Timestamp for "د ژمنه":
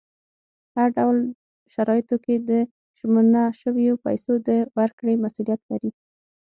2.49-3.43